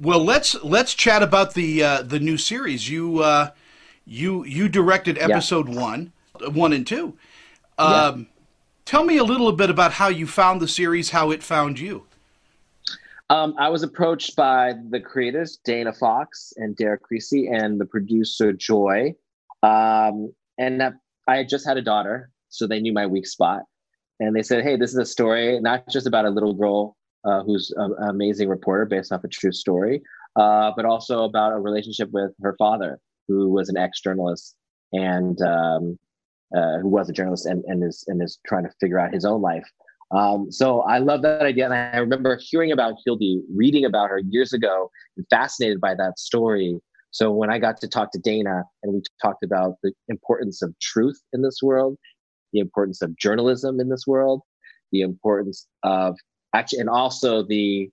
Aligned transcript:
Well, 0.00 0.22
let's 0.22 0.54
let's 0.62 0.94
chat 0.94 1.22
about 1.22 1.54
the 1.54 1.82
uh, 1.82 2.02
the 2.02 2.20
new 2.20 2.36
series. 2.36 2.88
You 2.88 3.20
uh, 3.20 3.50
you 4.04 4.44
you 4.44 4.68
directed 4.68 5.18
episode 5.18 5.68
yeah. 5.68 5.80
one, 5.80 6.12
one 6.52 6.72
and 6.72 6.86
two. 6.86 7.16
Um, 7.78 8.20
yeah. 8.20 8.24
Tell 8.84 9.04
me 9.04 9.16
a 9.16 9.24
little 9.24 9.50
bit 9.52 9.70
about 9.70 9.92
how 9.92 10.08
you 10.08 10.26
found 10.26 10.60
the 10.60 10.68
series, 10.68 11.10
how 11.10 11.30
it 11.30 11.42
found 11.42 11.78
you. 11.78 12.06
Um, 13.28 13.54
I 13.58 13.68
was 13.68 13.82
approached 13.82 14.36
by 14.36 14.74
the 14.90 15.00
creators, 15.00 15.58
Dana 15.64 15.92
Fox 15.92 16.52
and 16.56 16.76
Derek 16.76 17.02
Creasy, 17.02 17.48
and 17.48 17.80
the 17.80 17.84
producer, 17.84 18.52
Joy. 18.52 19.14
Um, 19.64 20.32
and 20.58 20.80
I 21.26 21.36
had 21.36 21.48
just 21.48 21.66
had 21.66 21.76
a 21.76 21.82
daughter, 21.82 22.30
so 22.48 22.68
they 22.68 22.80
knew 22.80 22.92
my 22.92 23.06
weak 23.06 23.26
spot. 23.26 23.62
And 24.20 24.34
they 24.34 24.42
said, 24.42 24.62
hey, 24.62 24.76
this 24.76 24.90
is 24.90 24.98
a 24.98 25.04
story 25.04 25.60
not 25.60 25.88
just 25.90 26.06
about 26.06 26.24
a 26.24 26.30
little 26.30 26.54
girl 26.54 26.96
uh, 27.26 27.42
who's 27.42 27.72
an 27.76 27.94
amazing 28.08 28.48
reporter 28.48 28.84
based 28.84 29.12
off 29.12 29.24
a 29.24 29.28
true 29.28 29.52
story, 29.52 30.02
uh, 30.36 30.70
but 30.76 30.84
also 30.84 31.24
about 31.24 31.52
a 31.52 31.58
relationship 31.58 32.10
with 32.12 32.32
her 32.42 32.54
father, 32.58 32.98
who 33.28 33.48
was 33.48 33.68
an 33.68 33.76
ex 33.76 34.00
journalist 34.00 34.54
and 34.92 35.40
um, 35.42 35.98
uh, 36.56 36.78
who 36.78 36.88
was 36.88 37.08
a 37.08 37.12
journalist 37.12 37.46
and, 37.46 37.64
and, 37.64 37.82
is, 37.82 38.04
and 38.06 38.22
is 38.22 38.38
trying 38.46 38.64
to 38.64 38.70
figure 38.80 38.98
out 38.98 39.12
his 39.12 39.24
own 39.24 39.42
life. 39.42 39.66
Um, 40.12 40.52
so 40.52 40.82
I 40.82 40.98
love 40.98 41.22
that 41.22 41.42
idea. 41.42 41.64
And 41.64 41.74
I 41.74 41.98
remember 41.98 42.38
hearing 42.40 42.70
about 42.70 42.94
Hildy, 43.04 43.42
reading 43.52 43.84
about 43.84 44.08
her 44.08 44.20
years 44.30 44.52
ago, 44.52 44.90
and 45.16 45.26
fascinated 45.30 45.80
by 45.80 45.94
that 45.96 46.18
story. 46.18 46.78
So 47.10 47.32
when 47.32 47.50
I 47.50 47.58
got 47.58 47.80
to 47.80 47.88
talk 47.88 48.12
to 48.12 48.18
Dana 48.18 48.62
and 48.82 48.94
we 48.94 49.02
talked 49.20 49.42
about 49.42 49.74
the 49.82 49.92
importance 50.08 50.62
of 50.62 50.78
truth 50.80 51.20
in 51.32 51.42
this 51.42 51.60
world, 51.62 51.96
the 52.52 52.60
importance 52.60 53.02
of 53.02 53.16
journalism 53.16 53.80
in 53.80 53.88
this 53.88 54.06
world, 54.06 54.42
the 54.92 55.00
importance 55.00 55.66
of 55.82 56.16
actually, 56.56 56.80
and 56.80 56.90
also 56.90 57.42
the 57.42 57.90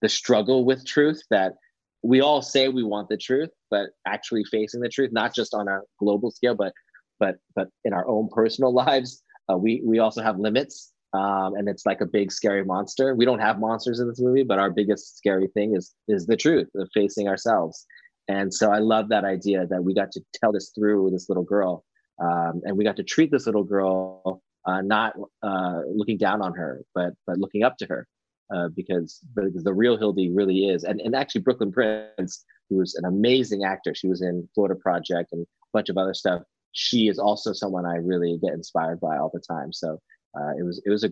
the 0.00 0.08
struggle 0.08 0.64
with 0.64 0.84
truth 0.84 1.22
that 1.30 1.54
we 2.02 2.20
all 2.20 2.42
say 2.42 2.68
we 2.68 2.82
want 2.82 3.08
the 3.08 3.16
truth, 3.16 3.50
but 3.70 3.90
actually 4.06 4.44
facing 4.44 4.80
the 4.80 4.88
truth, 4.88 5.10
not 5.12 5.32
just 5.34 5.54
on 5.54 5.68
a 5.68 5.80
global 5.98 6.30
scale, 6.30 6.54
but 6.54 6.72
but 7.20 7.36
but 7.54 7.68
in 7.84 7.92
our 7.92 8.06
own 8.08 8.28
personal 8.28 8.72
lives, 8.84 9.22
uh, 9.50 9.56
we 9.56 9.82
we 9.84 9.98
also 9.98 10.22
have 10.22 10.38
limits 10.38 10.92
um, 11.14 11.54
and 11.56 11.68
it's 11.68 11.84
like 11.84 12.00
a 12.00 12.06
big 12.06 12.32
scary 12.32 12.64
monster. 12.64 13.14
We 13.14 13.26
don't 13.26 13.38
have 13.38 13.60
monsters 13.60 14.00
in 14.00 14.08
this 14.08 14.20
movie, 14.20 14.44
but 14.44 14.58
our 14.58 14.70
biggest 14.70 15.18
scary 15.18 15.48
thing 15.48 15.76
is 15.76 15.94
is 16.08 16.26
the 16.26 16.36
truth 16.36 16.68
of 16.74 16.88
facing 16.94 17.28
ourselves. 17.28 17.86
And 18.28 18.52
so 18.54 18.70
I 18.70 18.78
love 18.78 19.08
that 19.10 19.24
idea 19.24 19.66
that 19.66 19.84
we 19.84 19.94
got 19.94 20.12
to 20.12 20.22
tell 20.34 20.52
this 20.52 20.70
through 20.74 21.10
this 21.10 21.28
little 21.28 21.44
girl, 21.44 21.84
um, 22.22 22.62
and 22.64 22.78
we 22.78 22.84
got 22.84 22.96
to 22.96 23.02
treat 23.02 23.30
this 23.30 23.46
little 23.46 23.64
girl 23.64 24.42
uh, 24.66 24.80
not 24.80 25.14
uh, 25.42 25.80
looking 25.92 26.18
down 26.18 26.42
on 26.42 26.54
her, 26.54 26.82
but 26.94 27.14
but 27.26 27.38
looking 27.38 27.62
up 27.62 27.76
to 27.78 27.86
her, 27.86 28.06
uh, 28.54 28.68
because 28.74 29.20
because 29.34 29.64
the 29.64 29.74
real 29.74 29.96
Hildy 29.96 30.30
really 30.30 30.68
is, 30.68 30.84
and 30.84 31.00
and 31.00 31.14
actually 31.14 31.42
Brooklyn 31.42 31.72
Prince, 31.72 32.44
who 32.70 32.76
was 32.76 32.94
an 32.94 33.04
amazing 33.04 33.64
actor, 33.64 33.94
she 33.94 34.08
was 34.08 34.22
in 34.22 34.48
Florida 34.54 34.74
Project 34.74 35.30
and 35.32 35.42
a 35.42 35.46
bunch 35.72 35.88
of 35.88 35.96
other 35.98 36.14
stuff. 36.14 36.42
She 36.72 37.08
is 37.08 37.18
also 37.18 37.52
someone 37.52 37.84
I 37.84 37.96
really 37.96 38.38
get 38.42 38.54
inspired 38.54 39.00
by 39.00 39.18
all 39.18 39.30
the 39.32 39.40
time. 39.40 39.72
So 39.72 39.98
uh, 40.36 40.52
it 40.58 40.62
was 40.62 40.80
it 40.84 40.90
was 40.90 41.04
a 41.04 41.10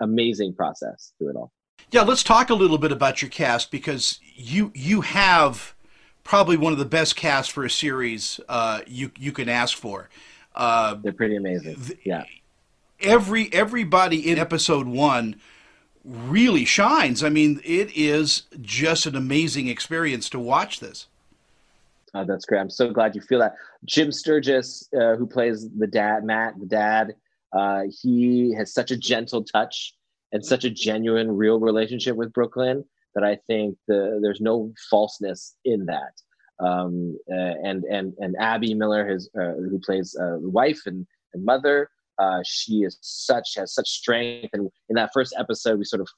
amazing 0.00 0.54
process 0.54 1.12
through 1.18 1.30
it 1.30 1.36
all. 1.36 1.52
Yeah, 1.92 2.02
let's 2.02 2.22
talk 2.22 2.50
a 2.50 2.54
little 2.54 2.78
bit 2.78 2.92
about 2.92 3.22
your 3.22 3.30
cast 3.30 3.70
because 3.70 4.20
you 4.34 4.72
you 4.74 5.02
have 5.02 5.74
probably 6.24 6.56
one 6.56 6.72
of 6.72 6.78
the 6.78 6.84
best 6.84 7.16
casts 7.16 7.52
for 7.52 7.64
a 7.64 7.70
series 7.70 8.40
uh, 8.48 8.80
you 8.86 9.10
you 9.18 9.32
can 9.32 9.48
ask 9.48 9.76
for. 9.76 10.08
Uh, 10.54 10.94
They're 10.94 11.12
pretty 11.12 11.36
amazing. 11.36 11.76
Yeah. 12.04 12.24
Every 13.00 13.52
everybody 13.52 14.30
in 14.30 14.38
episode 14.38 14.86
one 14.86 15.36
really 16.04 16.64
shines. 16.64 17.22
I 17.22 17.28
mean, 17.28 17.60
it 17.64 17.94
is 17.96 18.44
just 18.60 19.06
an 19.06 19.16
amazing 19.16 19.68
experience 19.68 20.28
to 20.30 20.38
watch 20.38 20.80
this. 20.80 21.06
Oh, 22.14 22.24
that's 22.24 22.44
great. 22.44 22.60
I'm 22.60 22.70
so 22.70 22.90
glad 22.90 23.14
you 23.14 23.20
feel 23.20 23.38
that. 23.38 23.54
Jim 23.84 24.10
Sturgess, 24.10 24.88
uh, 24.94 25.14
who 25.16 25.26
plays 25.26 25.68
the 25.78 25.86
dad, 25.86 26.24
Matt, 26.24 26.58
the 26.58 26.66
dad, 26.66 27.14
uh, 27.52 27.82
he 28.02 28.52
has 28.56 28.72
such 28.72 28.90
a 28.90 28.96
gentle 28.96 29.44
touch 29.44 29.94
and 30.32 30.44
such 30.44 30.64
a 30.64 30.70
genuine, 30.70 31.30
real 31.30 31.60
relationship 31.60 32.16
with 32.16 32.32
Brooklyn 32.32 32.84
that 33.14 33.24
I 33.24 33.36
think 33.46 33.76
the, 33.88 34.18
there's 34.22 34.40
no 34.40 34.72
falseness 34.90 35.56
in 35.64 35.86
that. 35.86 36.12
Um, 36.60 37.18
uh, 37.30 37.54
and 37.64 37.84
and 37.84 38.12
and 38.18 38.36
Abby 38.38 38.74
Miller, 38.74 39.06
his 39.06 39.30
uh, 39.34 39.52
who 39.52 39.78
plays 39.78 40.14
uh, 40.20 40.36
wife 40.40 40.82
and, 40.84 41.06
and 41.32 41.42
mother, 41.42 41.88
uh, 42.20 42.40
she 42.44 42.82
is 42.82 42.98
such 43.00 43.54
has 43.56 43.74
such 43.74 43.88
strength. 43.88 44.50
And 44.52 44.68
in 44.88 44.96
that 44.96 45.10
first 45.14 45.34
episode, 45.38 45.78
we 45.78 45.84
sort 45.84 46.02
of 46.02 46.08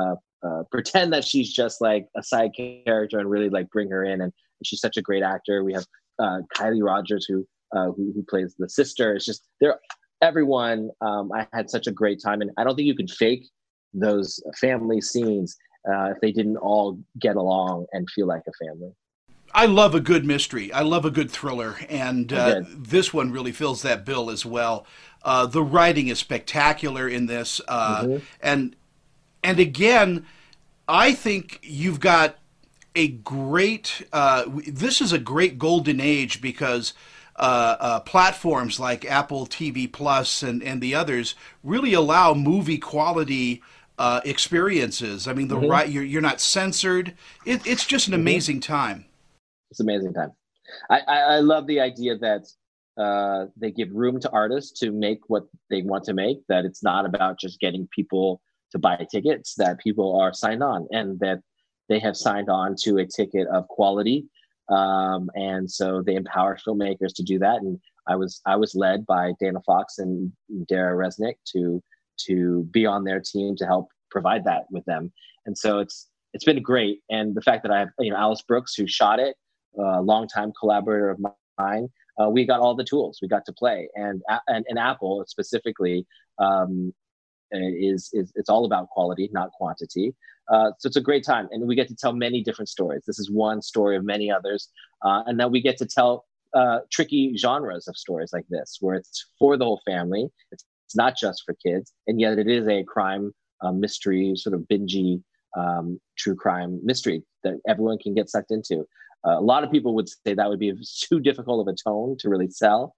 uh, 0.00 0.14
uh, 0.46 0.62
pretend 0.70 1.12
that 1.12 1.24
she's 1.24 1.52
just 1.52 1.80
like 1.80 2.06
a 2.16 2.22
side 2.22 2.50
character 2.86 3.18
and 3.18 3.28
really 3.28 3.50
like 3.50 3.70
bring 3.70 3.90
her 3.90 4.04
in. 4.04 4.20
And, 4.20 4.32
she's 4.62 4.80
such 4.80 4.98
a 4.98 5.02
great 5.02 5.22
actor. 5.22 5.64
We 5.64 5.72
have 5.72 5.86
Kylie 6.20 6.84
Rogers 6.84 7.24
who, 7.26 7.46
who 7.72 8.12
who 8.14 8.22
plays 8.28 8.54
the 8.58 8.68
sister. 8.68 9.14
It's 9.16 9.24
just 9.24 9.42
they're 9.58 9.78
everyone, 10.22 10.90
um, 11.00 11.32
I 11.32 11.46
had 11.52 11.70
such 11.70 11.86
a 11.86 11.92
great 11.92 12.20
time, 12.22 12.40
and 12.40 12.50
I 12.58 12.64
don't 12.64 12.76
think 12.76 12.86
you 12.86 12.94
could 12.94 13.10
fake 13.10 13.48
those 13.92 14.40
family 14.60 15.00
scenes 15.00 15.56
uh, 15.88 16.10
if 16.10 16.20
they 16.20 16.32
didn't 16.32 16.58
all 16.58 16.98
get 17.18 17.36
along 17.36 17.86
and 17.92 18.08
feel 18.10 18.26
like 18.26 18.42
a 18.46 18.66
family. 18.66 18.92
I 19.52 19.66
love 19.66 19.94
a 19.94 20.00
good 20.00 20.24
mystery. 20.24 20.72
I 20.72 20.82
love 20.82 21.04
a 21.04 21.10
good 21.10 21.30
thriller, 21.30 21.76
and 21.88 22.32
uh, 22.32 22.62
this 22.68 23.12
one 23.12 23.32
really 23.32 23.52
fills 23.52 23.82
that 23.82 24.04
bill 24.04 24.30
as 24.30 24.46
well. 24.46 24.86
Uh, 25.22 25.46
the 25.46 25.62
writing 25.62 26.08
is 26.08 26.18
spectacular 26.18 27.08
in 27.08 27.26
this, 27.26 27.60
uh, 27.68 28.02
mm-hmm. 28.02 28.24
and 28.40 28.76
and 29.42 29.58
again, 29.58 30.26
I 30.88 31.12
think 31.12 31.58
you've 31.62 32.00
got 32.00 32.38
a 32.94 33.08
great. 33.08 34.06
Uh, 34.12 34.44
this 34.66 35.00
is 35.00 35.12
a 35.12 35.18
great 35.18 35.58
golden 35.58 36.00
age 36.00 36.40
because 36.40 36.94
uh, 37.36 37.76
uh, 37.80 38.00
platforms 38.00 38.78
like 38.78 39.04
Apple 39.04 39.46
TV 39.46 39.90
Plus 39.90 40.42
and, 40.42 40.62
and 40.62 40.80
the 40.80 40.94
others 40.94 41.34
really 41.64 41.92
allow 41.92 42.34
movie 42.34 42.78
quality 42.78 43.62
uh, 43.98 44.20
experiences. 44.24 45.26
I 45.26 45.32
mean, 45.32 45.48
the 45.48 45.56
mm-hmm. 45.56 45.70
right 45.70 45.88
you're, 45.88 46.04
you're 46.04 46.22
not 46.22 46.40
censored. 46.40 47.14
It, 47.44 47.66
it's 47.66 47.86
just 47.86 48.08
an 48.08 48.12
mm-hmm. 48.12 48.20
amazing 48.20 48.60
time. 48.60 49.06
It's 49.70 49.80
amazing 49.80 50.14
time. 50.14 50.32
I, 50.88 51.00
I, 51.00 51.18
I 51.18 51.38
love 51.40 51.66
the 51.66 51.80
idea 51.80 52.16
that 52.18 52.46
uh, 52.96 53.46
they 53.56 53.70
give 53.70 53.88
room 53.92 54.20
to 54.20 54.30
artists 54.30 54.78
to 54.80 54.90
make 54.90 55.20
what 55.28 55.44
they 55.68 55.82
want 55.82 56.04
to 56.04 56.14
make. 56.14 56.38
That 56.48 56.64
it's 56.64 56.82
not 56.82 57.06
about 57.06 57.40
just 57.40 57.60
getting 57.60 57.88
people 57.94 58.40
to 58.72 58.78
buy 58.78 59.06
tickets. 59.10 59.54
That 59.56 59.78
people 59.78 60.20
are 60.20 60.32
signed 60.32 60.62
on, 60.62 60.86
and 60.90 61.18
that 61.20 61.40
they 61.88 61.98
have 61.98 62.16
signed 62.16 62.48
on 62.48 62.76
to 62.82 62.98
a 62.98 63.06
ticket 63.06 63.48
of 63.48 63.66
quality 63.68 64.26
um, 64.70 65.30
and 65.34 65.70
so 65.70 66.00
they 66.00 66.14
empower 66.14 66.56
filmmakers 66.56 67.12
to 67.16 67.22
do 67.22 67.38
that. 67.40 67.60
And 67.60 67.78
I 68.06 68.16
was 68.16 68.40
I 68.46 68.56
was 68.56 68.74
led 68.74 69.04
by 69.04 69.32
Dana 69.40 69.60
Fox 69.66 69.98
and 69.98 70.32
Dara 70.68 70.96
Resnick 70.96 71.34
to 71.52 71.82
to 72.26 72.64
be 72.70 72.86
on 72.86 73.04
their 73.04 73.20
team 73.20 73.56
to 73.56 73.66
help 73.66 73.88
provide 74.10 74.44
that 74.44 74.64
with 74.70 74.84
them. 74.84 75.12
And 75.46 75.58
so 75.58 75.80
it's 75.80 76.08
it's 76.32 76.44
been 76.44 76.62
great. 76.62 77.00
And 77.10 77.34
the 77.34 77.42
fact 77.42 77.62
that 77.64 77.72
I 77.72 77.80
have 77.80 77.88
you 77.98 78.12
know 78.12 78.16
Alice 78.16 78.42
Brooks 78.42 78.74
who 78.74 78.86
shot 78.86 79.18
it, 79.18 79.34
a 79.78 80.00
longtime 80.00 80.52
collaborator 80.58 81.10
of 81.10 81.18
mine. 81.58 81.88
Uh, 82.20 82.28
we 82.28 82.44
got 82.44 82.60
all 82.60 82.74
the 82.74 82.84
tools. 82.84 83.18
We 83.22 83.28
got 83.28 83.44
to 83.46 83.52
play, 83.52 83.88
and 83.94 84.22
and, 84.48 84.64
and 84.68 84.78
Apple 84.78 85.24
specifically 85.26 86.06
um, 86.38 86.92
is 87.52 88.10
is 88.12 88.32
it's 88.34 88.48
all 88.48 88.64
about 88.64 88.88
quality, 88.88 89.30
not 89.32 89.50
quantity. 89.52 90.14
Uh, 90.52 90.72
so 90.78 90.88
it's 90.88 90.96
a 90.96 91.00
great 91.00 91.24
time, 91.24 91.48
and 91.52 91.66
we 91.66 91.74
get 91.74 91.88
to 91.88 91.94
tell 91.94 92.12
many 92.12 92.42
different 92.42 92.68
stories. 92.68 93.02
This 93.06 93.18
is 93.18 93.30
one 93.30 93.62
story 93.62 93.96
of 93.96 94.04
many 94.04 94.30
others, 94.30 94.68
uh, 95.04 95.22
and 95.26 95.38
then 95.38 95.50
we 95.50 95.60
get 95.60 95.76
to 95.78 95.86
tell 95.86 96.26
uh, 96.54 96.80
tricky 96.90 97.36
genres 97.36 97.86
of 97.86 97.96
stories 97.96 98.30
like 98.32 98.46
this, 98.50 98.78
where 98.80 98.96
it's 98.96 99.26
for 99.38 99.56
the 99.56 99.64
whole 99.64 99.80
family. 99.86 100.26
It's, 100.50 100.64
it's 100.86 100.96
not 100.96 101.16
just 101.16 101.44
for 101.46 101.54
kids, 101.64 101.92
and 102.08 102.20
yet 102.20 102.38
it 102.38 102.48
is 102.48 102.66
a 102.66 102.82
crime 102.82 103.32
uh, 103.62 103.72
mystery, 103.72 104.32
sort 104.34 104.54
of 104.54 104.62
bingy 104.62 105.22
um, 105.56 106.00
true 106.18 106.34
crime 106.34 106.80
mystery 106.82 107.22
that 107.44 107.54
everyone 107.68 107.98
can 107.98 108.14
get 108.14 108.28
sucked 108.28 108.50
into. 108.50 108.86
Uh, 109.26 109.38
a 109.38 109.40
lot 109.40 109.64
of 109.64 109.70
people 109.70 109.94
would 109.94 110.08
say 110.08 110.34
that 110.34 110.48
would 110.48 110.58
be 110.58 110.72
too 111.08 111.20
difficult 111.20 111.66
of 111.66 111.72
a 111.72 111.76
tone 111.88 112.16
to 112.18 112.28
really 112.28 112.48
sell, 112.48 112.94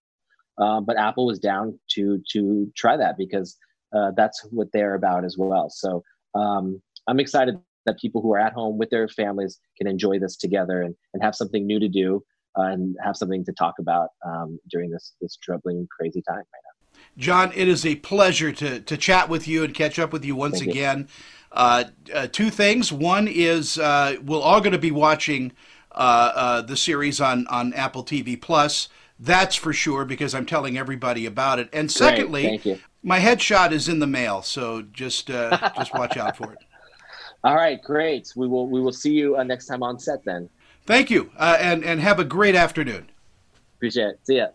uh, 0.59 0.81
but 0.81 0.97
Apple 0.99 1.27
was 1.27 1.39
down 1.39 1.79
to 1.91 2.21
to 2.33 2.71
try 2.77 2.97
that 2.97 3.17
because 3.17 3.57
that's 4.17 4.47
what 4.51 4.69
they're 4.73 4.95
about 4.95 5.25
as 5.25 5.37
well. 5.39 5.69
So. 5.71 6.03
Um, 6.35 6.81
I'm 7.09 7.21
excited 7.21 7.59
that 7.87 7.99
people 7.99 8.23
who 8.23 8.33
are 8.33 8.39
at 8.39 8.53
home 8.53 8.79
with 8.79 8.91
their 8.91 9.09
families 9.09 9.59
can 9.77 9.87
enjoy 9.87 10.19
this 10.19 10.37
together 10.37 10.83
and, 10.83 10.95
and 11.15 11.23
have 11.23 11.35
something 11.35 11.67
new 11.67 11.81
to 11.81 11.89
do 11.89 12.23
uh, 12.59 12.63
and 12.63 12.97
have 13.03 13.17
something 13.17 13.45
to 13.45 13.53
talk 13.53 13.75
about 13.79 14.11
um, 14.27 14.59
during 14.71 14.91
this 14.91 15.15
this 15.21 15.37
troubling, 15.43 15.87
crazy 15.97 16.23
time 16.23 16.37
right 16.37 16.45
now. 16.45 17.01
Jon, 17.17 17.53
it 17.55 17.69
is 17.69 17.85
a 17.85 17.97
pleasure 17.97 18.53
to, 18.53 18.81
to 18.81 18.97
chat 18.97 19.29
with 19.29 19.49
you 19.49 19.65
and 19.65 19.75
catch 19.75 19.99
up 19.99 20.13
with 20.13 20.25
you 20.25 20.37
once 20.37 20.59
Thank 20.59 20.71
again. 20.71 20.99
You. 21.01 21.07
Uh, 21.53 21.85
uh, 22.15 22.27
two 22.29 22.51
things. 22.51 22.93
One 22.93 23.29
is 23.29 23.79
uh, 23.79 24.17
we're 24.25 24.41
all 24.41 24.61
going 24.61 24.73
to 24.73 24.79
be 24.79 24.91
watching 24.91 25.53
uh, 25.53 25.53
uh, 25.53 25.82
the 25.95 26.77
series 26.77 27.21
on, 27.21 27.47
on 27.49 27.73
Apple 27.75 28.05
TV 28.05 28.41
Plus. 28.41 28.89
That's 29.19 29.55
for 29.55 29.73
sure 29.73 30.05
because 30.05 30.35
I'm 30.35 30.47
telling 30.47 30.77
everybody 30.77 31.27
about 31.27 31.59
it. 31.59 31.69
And 31.73 31.91
secondly, 31.91 32.61
my 33.03 33.19
headshot 33.19 33.73
is 33.73 33.89
in 33.89 33.99
the 33.99 34.07
mail, 34.07 34.43
so 34.43 34.83
just 34.83 35.31
uh, 35.31 35.71
just 35.77 35.95
watch 35.95 36.17
out 36.17 36.37
for 36.37 36.53
it. 36.53 36.59
All 37.45 37.57
right, 37.57 37.83
great. 37.83 38.33
We 38.37 38.47
will 38.47 38.69
we 38.69 38.81
will 38.81 38.93
see 38.93 39.13
you 39.13 39.37
uh, 39.37 39.43
next 39.43 39.67
time 39.67 39.83
on 39.83 39.99
set 39.99 40.25
then. 40.25 40.49
Thank 40.87 41.11
you, 41.11 41.31
uh, 41.37 41.57
and 41.61 41.85
and 41.85 42.01
have 42.01 42.19
a 42.19 42.25
great 42.25 42.55
afternoon. 42.55 43.11
Appreciate 43.77 44.09
it. 44.09 44.21
See 44.25 44.37
ya. 44.37 44.49